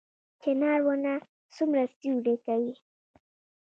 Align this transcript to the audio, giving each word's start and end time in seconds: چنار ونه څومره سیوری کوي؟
چنار 0.41 0.79
ونه 0.87 1.13
څومره 1.55 1.83
سیوری 1.95 2.35
کوي؟ 2.45 2.73